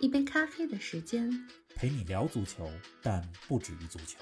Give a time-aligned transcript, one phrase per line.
[0.00, 1.30] 一杯咖啡的时间，
[1.74, 2.68] 陪你聊足球，
[3.02, 4.18] 但不止于足球。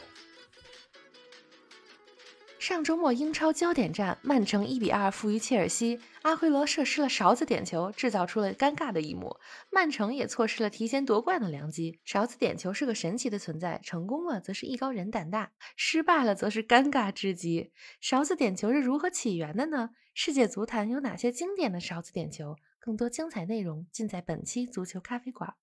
[2.58, 9.38] 上周末英超焦点战，曼城一比二负于切尔西，阿奎罗射失了勺子点球，制造出了尴尬的一幕。
[9.70, 11.98] 曼城也错失了提前夺冠的良机。
[12.04, 17.72] 勺子点球是个神奇的存在，成功了则是艺高人胆大，失败了则是尴尬至极。
[18.00, 19.90] 勺子点球是如何起源的呢？
[20.12, 22.56] 世界足坛有哪些经典的勺子点球？
[22.78, 25.54] 更多精彩内容尽在本期足球咖啡馆。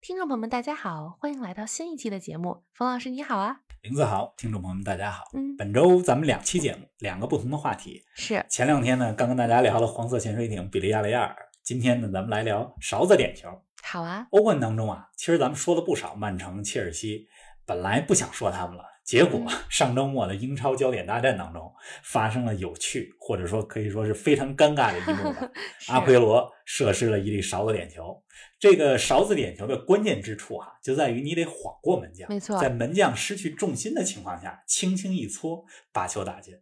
[0.00, 2.62] 听众朋友们，大家好，欢迎来到新一期的节目。
[2.72, 5.24] 冯老师你好啊，林子好，听众朋友们大家好。
[5.34, 8.04] 嗯，本周咱们两期节目，两个不同的话题。
[8.14, 13.48] 是前两天呢，刚跟大家聊了黄色潜水艇比利亚雷亚尔，今天呢，咱们来聊勺子点球。
[13.82, 17.26] 好啊，欧冠当中啊，其实咱们说了不少曼城、切尔西，
[17.66, 18.84] 本来不想说他们了。
[19.08, 25.50] 结果上周末的英超焦点大战当中，发生了有趣或者说可以说是非常尴尬的一幕吧。
[25.88, 28.22] 阿奎罗射失了一粒勺子点球，
[28.58, 36.52] 这个勺子点球的关键之处哈，就在于你得晃过门将，没错，在门将失去重心的情况下，轻轻一搓把球打进。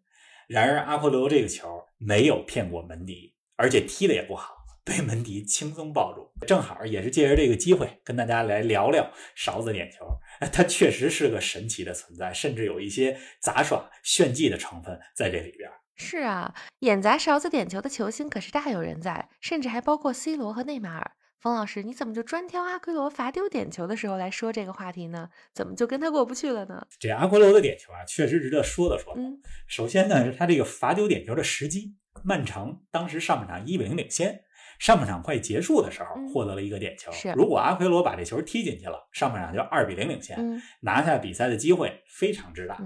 [0.46, 4.55] 然而阿奎罗这个球没有骗过门迪，而且踢的也不好。
[4.86, 10.06] 被门迪轻松抱住，正好也是借着这个机会跟大家来聊聊勺子点球。
[10.52, 15.68] 它确实是个神奇的存在，甚至有一些杂耍炫技的成分在这里边。
[15.96, 21.10] 是啊，演砸勺子点球的球星可是大有人在，甚至还包括 C 罗和内马尔。
[21.40, 25.30] 冯老师，你怎么就专挑阿奎罗罚丢点球的时候来说这个话题呢？
[25.52, 26.86] 怎么就跟他过不去了呢？
[27.00, 29.12] 这阿奎罗的点球啊，确实值得说的说。
[29.16, 34.44] 嗯，首先呢，是他这个罚丢点球的时机，曼城当时上半场一比零领先。
[34.78, 37.10] 上半场快结束的时候，获得了一个点球。
[37.34, 42.78] 如果阿奎罗把这球踢进去了，上半场就二比零领先，拿下比赛的机会非常之大。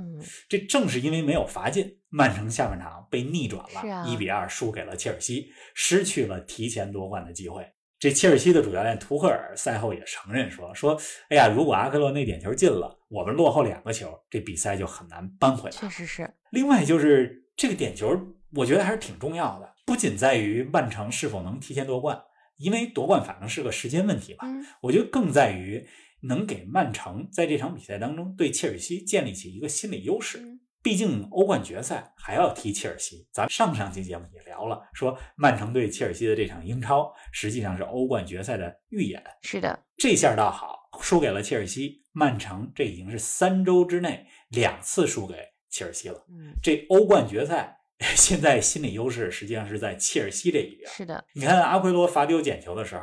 [0.48, 7.66] 这正是因为没有罚进，曼城下半场被逆转了，一比二输给了切尔西，失去了提前夺冠的机会。
[7.98, 10.98] 这切尔西的主教练图赫尔赛后也承认说：“说，
[11.28, 16.32] 哎呀，如果阿奎罗那点球进了，我们落后两个球，这比赛就很难扳回来。”确实是。
[16.50, 18.18] 另外就是这个点球，
[18.54, 19.70] 我觉得还是挺重要的。
[19.90, 22.22] 不仅在于曼城是否能提前夺冠，
[22.58, 24.46] 因为夺冠反正是个时间问题吧。
[24.82, 25.84] 我觉得更在于
[26.20, 30.40] 能给曼城在这场比赛当中对切尔西建立起一个心理优势。
[30.80, 39.20] 毕竟欧冠决赛还要踢切尔西，咱们上上期节目也聊了，说曼城对切尔西的这场英超实际上是欧冠决赛的预演。
[39.42, 45.34] 是的，这下倒好，输给了切尔西，曼城这已经是三周之内两次输给
[45.68, 46.24] 切尔西了。
[46.28, 47.79] 嗯，这欧冠决赛。
[48.16, 50.90] 现在心理优势实际上是在切尔西这一边。
[50.90, 53.02] 是的，你看阿奎罗罚丢捡球的时候，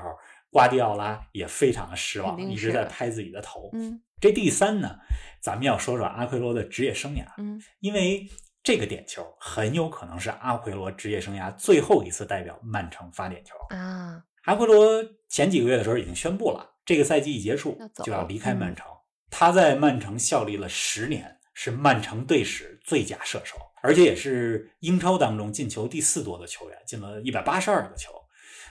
[0.49, 3.69] 瓜迪奥拉也非常的失望，一直在拍自己的头。
[3.73, 4.97] 嗯，这第三呢，
[5.39, 7.25] 咱们要说说阿奎罗的职业生涯。
[7.37, 8.27] 嗯，因为
[8.63, 14.23] 这个点球很有可能是阿奎罗职业生涯最后一次代表曼城发点球啊。
[14.45, 18.87] 阿奎罗前几个月的时候已经宣布了，这个赛季一结束就要离开曼城。
[19.29, 23.57] 他在曼城效力了十年，是曼城队史最佳射手。
[23.81, 28.11] 而且也是英超当中进球第四多的球员，进了一百八十二个球。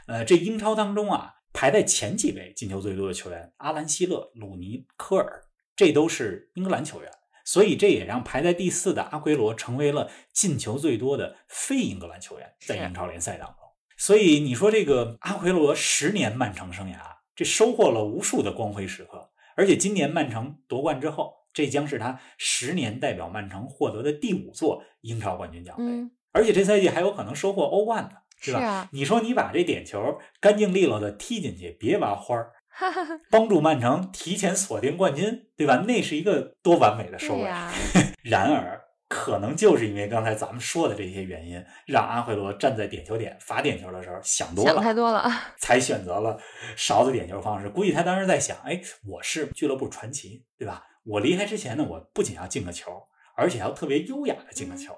[0.07, 5.43] 呃，这英超当中啊，排在前几位进球最多的球员，阿兰·希勒、鲁尼、科尔，
[5.75, 7.11] 这都是英格兰球员。
[7.45, 13.57] 所以这也让排在第四的阿奎罗成为了进球最多的非英格兰球员，在英超联赛当中。
[13.97, 16.99] 所以你说这个阿奎罗十年曼城生涯，
[17.35, 19.31] 这收获了无数的光辉时刻。
[19.57, 21.36] 而且今年曼城夺冠之后。
[21.57, 25.85] 这将是他十年代表曼城获得的第五座英超冠军奖杯，
[26.31, 28.87] 而且这赛季还有可能收获欧冠呢，是吧？
[28.93, 32.53] 你说你把这点球干净利落的踢进去，别挖花儿，
[33.33, 35.77] 帮助曼城提前锁定冠军，对吧？
[35.89, 37.49] 那是一个多完美的收尾。
[37.49, 37.73] 啊
[38.23, 38.79] 然而，
[39.09, 45.27] 可能就是因为刚才咱们说的这些原因，让阿奎罗站在点球点罚点球的时候想多了，想太多了，
[45.57, 46.39] 才选择了
[46.77, 47.71] 勺子点球方式。
[47.71, 50.83] 估计他当时在想：哎，我是俱乐部传奇，对吧？
[51.07, 52.91] 我离开之前呢，我不仅要进个球，
[53.37, 54.93] 而且要特别优雅的进个球。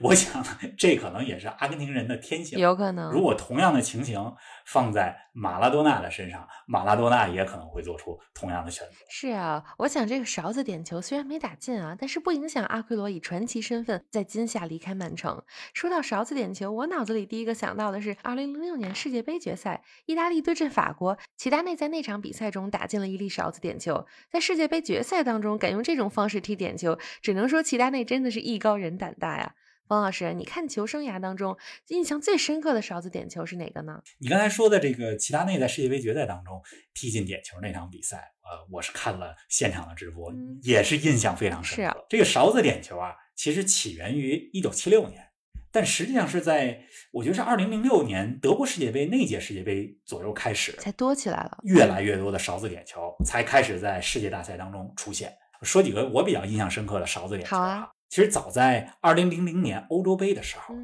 [0.00, 0.44] 我想
[0.76, 3.10] 这可能也是阿根廷人的天性，有可能。
[3.12, 4.34] 如果同样的情形
[4.66, 8.96] 放在马拉多纳的身上，马拉多纳也可能会做出同样的选择。
[9.08, 15.40] 是啊，我想这个勺子点球虽然没打进啊，但是不影响阿奎罗以传奇身份在今夏离开曼城。
[15.72, 24.04] 说到勺子点球，我脑子里第一个想到的是2006年世界杯决赛，意大利对阵法国，齐达内在那场比赛中打进了一粒勺子点球。
[24.28, 29.54] 在世界杯决赛当中敢用这种方式踢点球，只能说齐达内真的是艺高人胆大呀。
[29.88, 31.56] 方老师，你看球生涯当中
[31.88, 34.02] 印象最深刻的勺子点球是哪个呢？
[34.18, 36.62] 你刚才说的这个齐达内在世界杯决赛当中
[36.92, 40.30] 踢进点球那场比赛，呃，我是看了现场的直播，
[40.62, 41.82] 也是印象非常深刻。
[41.82, 45.26] 是啊，这个勺子点球啊，其实起源于一九七六年，
[45.72, 55.32] 但实际上是在我觉得是二零零六年德国世界杯那届世界杯左右开始才多起来了，越来越多的勺子点球才开始在世界大赛当中出现。
[55.62, 57.90] 说几个我比较印象深刻的勺子点球啊。
[58.08, 60.74] 其实早在二零零零年欧洲杯的时候，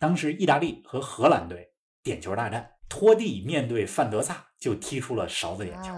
[0.00, 1.70] 当时意大利和荷兰队
[2.02, 5.90] 点球大战，托蒂面对范德萨就踢出了勺子点球，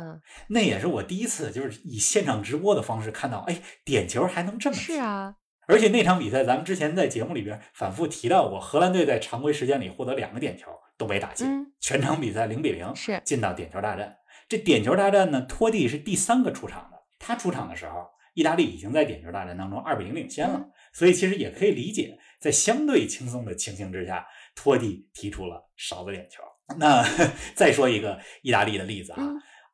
[0.49, 4.83] 那也是我第一次就是以现场直播的方式看到，哎，点球还能这么踢。
[4.83, 5.35] 是啊，
[5.67, 14.17] 而且那场比赛咱们之前在节目里边反复提到过，荷兰队在常规时间里获得两个点球都没打进，全场比赛零比零是进到点球大战。
[14.47, 18.14] 这点球大战呢，托蒂是第三个出场的，他出场的时候。
[18.35, 26.43] 意大利已经在点球大战当中二比零领先了，所以其实也可以理解，在相对轻松的情形之下，托蒂踢出了勺子点球。
[26.79, 27.03] 那
[27.55, 29.19] 再说一个意大利的例子啊，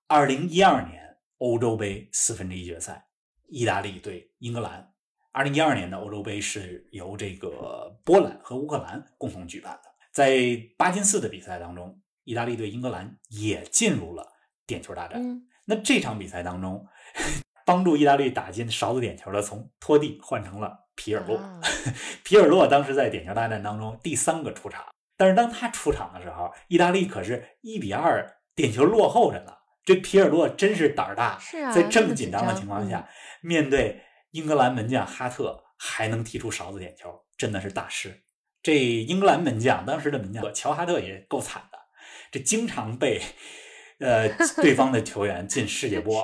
[0.06, 1.02] 二零一二年
[1.38, 3.02] 欧洲杯四分之一决赛，
[3.48, 4.86] 意大利对英格兰。
[5.32, 14.26] 二零一二年的欧洲杯是由这个波兰和乌克兰共同举办的，在八进四的比赛当中，意大利对英格兰也进入了
[14.66, 15.22] 点球大战。
[15.64, 16.86] 那这场比赛当中。
[17.64, 21.40] 帮助意大利打进勺子点球的，从托蒂换成了皮尔洛。
[22.24, 24.84] 皮尔洛当时在点球大战当中第三个出场，
[25.16, 29.52] 但是当他出场的时候，意大利可是一比二点球落后着呢。
[29.82, 31.38] 这皮尔洛真是胆儿大，
[31.74, 33.08] 在这么紧张的情况下，
[33.40, 34.02] 面对
[34.32, 38.22] 英格兰门将哈特还能踢出勺子点球，真的是大师。
[38.62, 41.78] 这英格兰门将当时的门将乔哈特也够惨的，
[42.30, 43.20] 这经常被
[43.98, 46.22] 呃对方的球员进世界 波。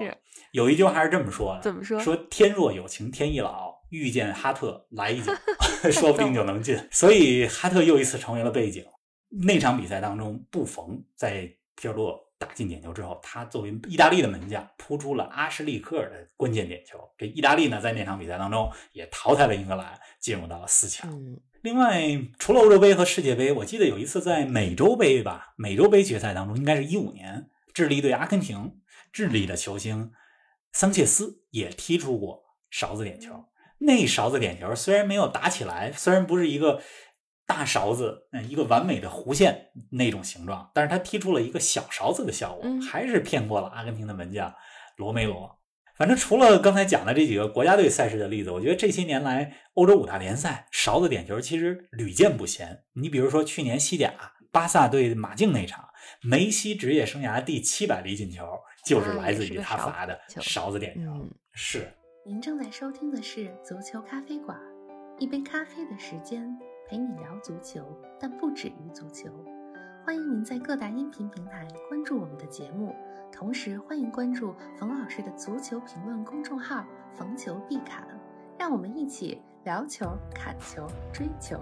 [0.57, 2.01] 有一句话是这么说的：怎么说？
[2.01, 5.31] 说天若有情天亦老，遇见哈特来一脚，
[5.93, 6.79] 说不定就能进。
[6.91, 8.83] 所以哈特又一次成为了背景。
[9.29, 11.43] 那场比赛当中，布冯在
[11.75, 16.99] 皮尔洛打进点球之后，他作为意大利的门将扑出了阿什利科尔的关键点球。
[17.19, 21.07] 这意大利呢，在那场比赛当中也淘汰了英格兰，进入到了四强。
[21.61, 22.03] 另外，
[22.39, 28.79] 除了欧洲杯和世界杯，我记得有一次在美洲杯吧，美洲杯决赛当中，应该是一五年，智利对阿根廷，
[29.13, 30.13] 智利的球星。
[30.73, 33.33] 桑切斯也踢出过勺子点球，
[33.79, 36.83] 那勺子点球虽然没有打起来，虽然不是一个
[37.47, 44.55] 大勺子，嗯，一个完美的弧线那种形状，但是他踢出了一个小勺子的效果，还是骗过了阿根廷的门将
[44.97, 45.59] 罗梅罗。
[45.97, 52.85] 反正除了刚才讲的这几个国家队赛事的例子，我觉得这些年来欧洲五大联赛勺子点球其实屡见不鲜。
[52.93, 54.13] 你比如说去年西甲
[54.53, 55.89] 巴萨对马竞那场，
[56.23, 58.45] 梅西职业生涯第七百粒进球。
[58.87, 61.27] 就是来自于他罚的勺子点球。
[61.53, 61.89] 是。
[62.25, 64.57] 您正在收听的是足球咖啡馆，
[65.19, 66.57] 一杯咖啡的时间
[66.89, 67.85] 陪你聊足球，
[68.21, 69.29] 但不止于足球。
[70.05, 72.95] 欢迎您在各大音频平台关注我们的节目，
[73.33, 78.07] 同时欢迎关注冯老师的足球评论公众号“冯球必侃”，
[78.57, 81.61] 让我们一起聊球、砍球、追球。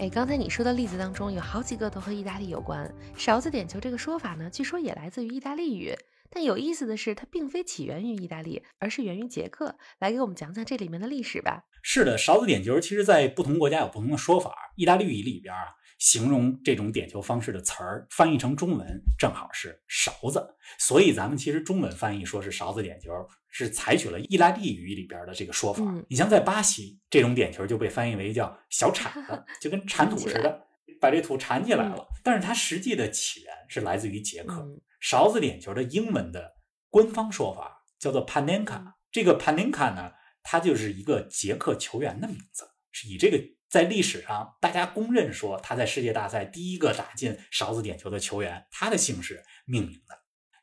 [0.00, 2.92] 哎，刚才你说的例子当中有好几个都和意大利有关。
[3.16, 5.94] 勺子点球这个说法呢，据说也来自于意大利语。
[6.28, 9.78] 但有意思的是，它并非起源于意大利，而是源于捷克。
[10.00, 11.62] 来给我们讲讲这里面的历史吧。
[11.80, 14.52] 是的，勺子点球其实在不同国家有不同的说法。
[14.74, 15.60] 意大利语里边啊。
[15.98, 18.86] 形容这种点球方式的词儿翻译成中文
[19.18, 23.10] 正好是勺子，所以咱们其实中文翻译说是勺子点球，
[23.48, 25.82] 是采取了意大利语里边的这个说法。
[26.08, 30.66] 你像在巴西，这种点球就被翻译为叫小铲子， 就跟铲土似的，
[31.00, 32.06] 把这土铲起来了。
[32.22, 34.66] 但是它实际的起源是来自于捷克，
[35.00, 36.56] 勺子点球的英文的
[36.90, 38.92] 官方说法叫做 panenka。
[39.10, 40.10] 这个 panenka 呢，
[40.42, 43.38] 它就是一个捷克球员的名字，是以这个。
[43.74, 50.16] 在历史上，大家公认说他在世界大赛第一个打进勺子点球的球员，他的姓氏命名的。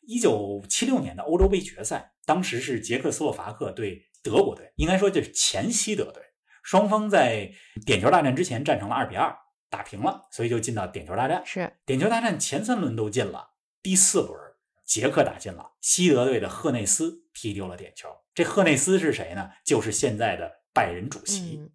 [0.07, 6.23] 一九七六年的欧洲杯决赛，当时是捷克斯洛伐克对德国队，应该说这是前西德队，
[6.63, 7.51] 双方在
[7.85, 9.35] 点球大战之前战成了二比二，
[9.69, 11.43] 打平了，所以就进到点球大战。
[11.45, 14.39] 是点球大战前三轮都进了，第四轮
[14.85, 18.07] 捷克打进了，西德队的赫内斯踢丢了点球。
[18.33, 19.49] 这赫内斯是谁呢？
[19.65, 21.69] 就是现在的拜仁主席。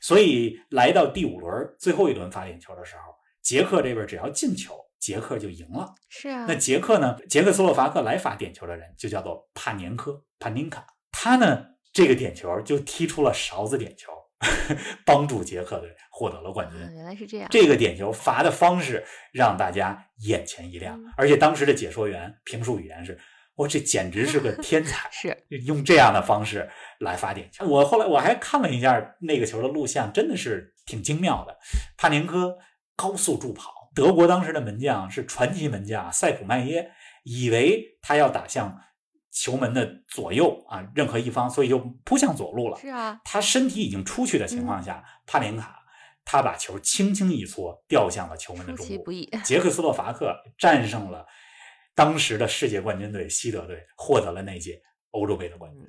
[0.00, 5.94] 所以来到第五轮最后一轮罚点球的时候，捷克这边只要进球，捷克就赢了。
[6.08, 7.16] 是啊，那捷克呢？
[7.28, 14.12] 捷克斯洛伐克来罚点球的人就叫做帕年科帕宁卡，他呢这个点球就踢出了勺子点球，
[15.06, 16.78] 帮助捷克队获得了冠军。
[16.94, 23.18] 原来是这样，这个点球罚的方式让大家眼前一亮，而且当时的解说员评述语言是。
[23.60, 25.36] 我这简直是个 天才，是
[25.66, 26.68] 用这样的方式
[27.00, 27.66] 来发点球。
[27.66, 31.58] 我后来我还看了一下那个球的录像，真的是挺精妙的。
[31.98, 32.56] 帕年科
[32.96, 36.90] 高速助跑，德国当时的门将是传奇门将塞普迈耶，
[37.24, 38.80] 以为他要打向
[39.30, 42.78] 球门的左右啊，任何一方，所以就扑向左路了。
[42.78, 45.76] 是啊，他身体已经出去的情况下，帕林卡
[46.24, 49.04] 他把球轻轻一搓，掉向了球门的中路。
[49.44, 51.26] 捷克斯洛伐克战胜了。
[51.94, 54.80] 当时的世界冠军队西德队获得了那届
[55.10, 55.82] 欧洲杯的冠军。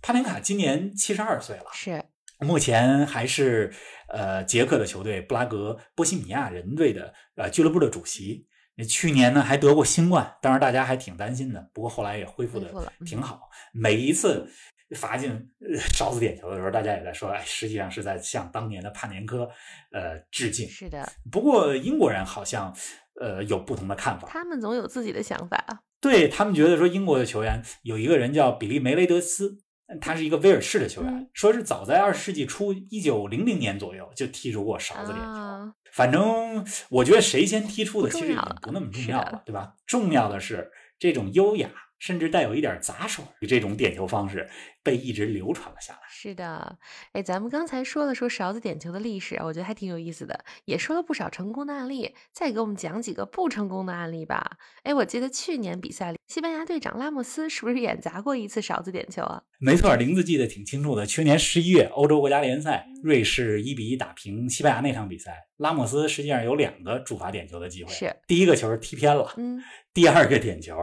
[0.00, 2.04] 帕林卡今年七十二岁了，是
[2.40, 3.74] 目前还是
[4.08, 8.46] 呃捷克的球队布拉格波西米亚人队的呃俱乐部的主席。
[8.88, 13.50] 去年呢还得过新冠，当然大家还挺担心的，不过后来也恢复的挺好。
[13.72, 14.48] 每一次
[14.96, 15.50] 罚进
[15.92, 19.50] 勺子点球的时候，大家也在说，哎，实际上是在向当年的帕年科
[19.92, 20.68] 呃致敬。
[20.68, 22.74] 是的，不过英国人好像。
[23.20, 24.28] 呃，有不同的看法。
[24.28, 25.82] 他们总有自己的想法。
[26.00, 29.58] 对他们觉得说，英国的球员有一个人叫比利梅雷德斯，
[30.00, 35.74] 他是一个威尔士的球员，说是早在二十世纪初一九零零年左右就踢出过勺子点球。
[35.90, 39.74] 反正我觉得谁先踢出的其实已经不那么重要了，对吧？
[39.84, 41.68] 重要的是这种优雅。
[41.98, 44.48] 甚至带有一点杂耍，这种点球方式
[44.82, 46.00] 被一直流传了下来。
[46.08, 46.78] 是的，
[47.12, 52.14] 哎，咱们刚才说了说勺子点球的历史，我觉得还挺有意思的，也说了不少成功的案例。
[52.32, 54.58] 再给我们讲几个不成功的案例吧。
[54.82, 59.42] 哎，我记得去年比赛里，西班牙队长拉莫斯是不是也砸过一次勺子点球啊？
[59.58, 61.04] 没错，玲子记得挺清楚的。
[61.06, 67.92] 去年十一月欧洲国家联赛，瑞士一比一打平西班牙那场比赛，拉莫斯实际上有两个主罚点球的机会。
[67.92, 69.62] 是第一个球踢偏了，嗯，
[69.92, 70.76] 第二个点球。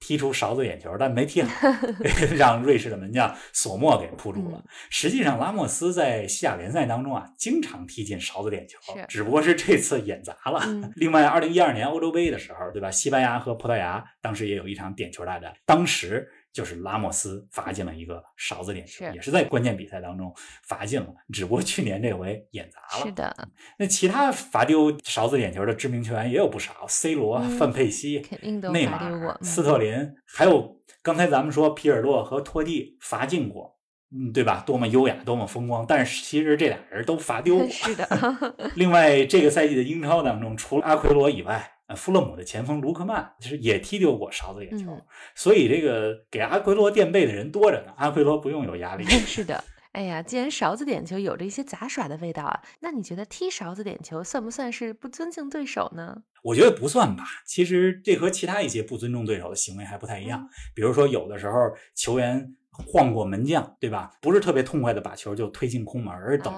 [0.00, 1.68] 踢出勺子眼球，但没踢好，
[2.36, 4.64] 让瑞士的门将索莫给扑住了。
[4.88, 8.78] 实际上，拉莫斯在西甲联赛当中啊，经常踢进勺子点球，
[9.08, 10.60] 只不过是这次演砸了。
[10.96, 12.90] 另外，二零一二年欧洲杯的时候，对吧？
[12.90, 16.28] 西班牙和葡萄牙当时也有一场点球大战，当时。
[16.52, 20.32] 就是拉莫斯罚进了一个勺子点球，也是在关键比赛当中
[20.64, 23.04] 罚进了，只不过去年这回演砸了。
[23.04, 28.26] 是的，那其他罚丢勺子点球的知名球员也有不少，C 罗、范佩西、
[28.72, 33.78] 内马尔、斯特林，还有刚才咱们说皮尔洛和托蒂罚进过，
[34.12, 34.62] 嗯，对吧？
[34.66, 37.68] 多么优雅，多么风光，但是其实这俩人都罚丢 过。
[37.68, 38.08] 是的。
[38.74, 41.70] 另外，这个赛季的英超当中，除了阿奎罗以外。
[41.94, 44.98] 富勒姆的前锋卢克曼其实也踢丢过勺子点球，
[45.34, 47.92] 所以这个给阿奎罗垫背的人多着呢。
[47.96, 49.04] 阿奎罗不用有压力。
[49.26, 56.22] 是的，哎呀，既然勺子点球有着一些杂耍的味道啊，那你觉得踢勺子点球算不算是不尊敬对手呢？
[56.42, 57.24] 我觉得不算吧。
[57.44, 60.48] 其实这和其他一些不尊重对手的行为还不太一样。
[60.74, 61.52] 比如说，有的时候
[61.94, 62.56] 球员。
[62.72, 64.10] 晃过门将，对吧？
[64.20, 66.54] 不是特别痛快的把球就推进空门，而等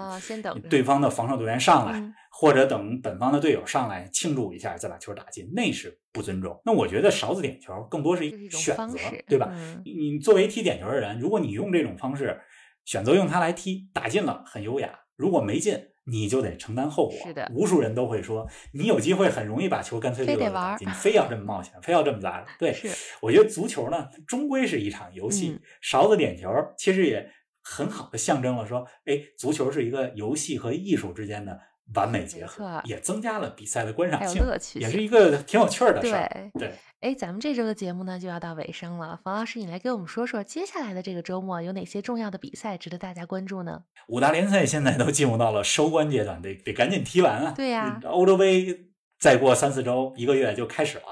[0.69, 2.01] 对方的防守队员上来，
[2.31, 6.61] 或者等本方的队友上来庆祝一下，再把球打进，那是不尊重。
[6.65, 9.53] 那我觉得勺子点球更多是一个选择，对吧？
[9.85, 12.41] 你作为踢点球的人，如果你用这种方式
[12.85, 17.17] 选择用它来踢，打进了很优雅；如果没进，你就得承担后果。
[17.25, 22.45] 是的，无数人都会说，你有机会很容易把球干脆溜了打进，非要这么冒险，非要这么砸。
[22.59, 22.77] 对，
[23.21, 25.61] 我觉得足球呢，终归是一场游戏。
[25.81, 27.31] 勺子点球其实也
[27.63, 31.61] 很好的象征了说，哎，足球是一个游戏和艺术之间的
[31.95, 36.51] 完美结合，也增加了比赛的观赏性，乐趣也是一个挺有趣儿的事儿。
[36.59, 36.73] 对。
[37.01, 39.19] 哎，咱们这周的节目呢就要到尾声了。
[39.25, 43.83] 冯老师，你来给我们说说接下来的这个周末有哪些重要的比赛值得大家关注呢？
[44.07, 47.53] 五大联赛现在都进入到了收官阶段，得得赶紧踢完啊！
[47.57, 48.87] 对呀，欧洲杯
[49.19, 51.05] 再过三四周，一个月就开始了。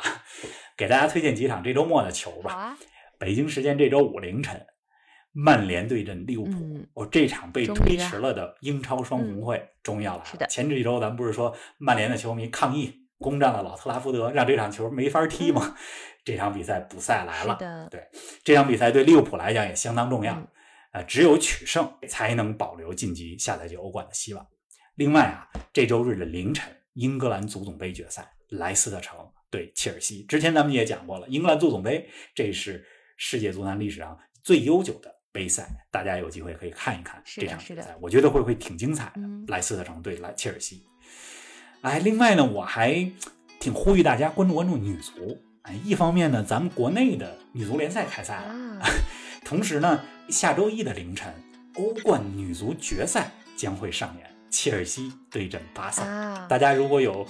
[0.76, 2.52] 给大家推荐几场这周末的球吧。
[2.52, 2.78] 啊。
[3.18, 4.64] 北京时间这周五凌晨，
[5.32, 6.80] 曼联对阵利物浦。
[6.94, 10.24] 哦，这场被推迟了的英超双红会终于要来了。
[10.24, 10.46] 是的。
[10.46, 12.96] 前几周咱们不是说曼联的球迷抗议？
[13.18, 15.76] 攻占了老特拉福德，让这场球没法踢吗？
[16.24, 17.58] 这场比赛补赛来了。
[17.90, 18.08] 对，
[18.42, 20.42] 这场比赛对利物浦来讲也相当重要。
[20.92, 24.46] 呃，只有取胜才能保留晋级下赛季欧冠的希望。
[24.94, 29.18] 另外啊，这周日的凌晨，英格兰足总杯决赛，莱斯特城
[29.50, 30.24] 对切尔西。
[30.24, 32.86] 之前咱们也讲过了，英格兰足总杯这是
[33.18, 39.20] 世界足坛历史上最悠久的杯赛，大家有机会可以看一看这场比赛，我觉得会会挺精彩的。
[39.48, 40.82] 莱斯特城对莱切尔西。
[41.82, 43.10] 哎，另外呢，我还
[43.58, 45.40] 挺呼吁大家关注关注女足。
[45.62, 48.82] 哎，一方面呢，咱们国内的女足联赛开赛了，
[49.44, 51.32] 同时呢，下周一的凌晨，
[51.76, 56.02] 欧冠女足决赛将会上演，切尔西对阵巴萨。
[56.04, 57.26] 啊，大家如果有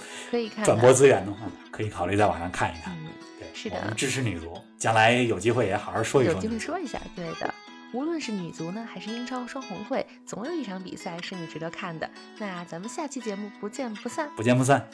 [0.63, 1.39] 转播资源的话，
[1.71, 2.95] 可以考虑在网上看一看。
[3.01, 6.33] 嗯，对，是的我们支持女足，将来有机会也好好说一说。
[6.33, 7.53] 有机会说一下，对的。
[7.93, 12.09] 无论是女足呢，还是英超双红会，总有一场比赛是你值得看的。
[12.37, 14.87] 那咱们下期节目不见不散，不见不散。